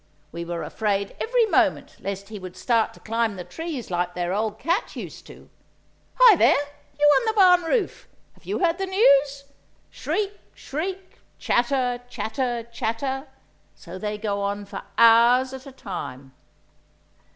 We 0.31 0.43
were 0.45 0.63
afraid 0.63 1.15
every 1.21 1.45
moment 1.45 1.97
lest 1.99 2.29
he 2.29 2.39
would 2.39 2.57
start 2.57 2.91
to 2.95 2.99
climb 2.99 3.35
the 3.35 3.43
trees 3.43 3.91
like 3.91 4.15
their 4.15 4.33
old 4.33 4.57
cat 4.57 4.95
used 4.95 5.27
to. 5.27 5.47
Hi! 6.15 6.35
there, 6.37 6.57
you 6.99 7.05
on 7.05 7.25
the 7.27 7.33
barn 7.33 7.61
roof! 7.61 8.07
Have 8.33 8.43
you 8.45 8.57
heard 8.65 8.79
the 8.79 8.87
news?" 8.87 9.43
Shriek, 9.91 10.39
shriek! 10.55 11.19
chatter, 11.37 11.99
chatter, 12.09 12.63
chatter! 12.71 13.27
So 13.75 13.99
they 13.99 14.17
go 14.17 14.41
on 14.41 14.65
for 14.65 14.81
hours 14.97 15.53
at 15.53 15.67
a 15.67 15.71
time. 15.71 16.33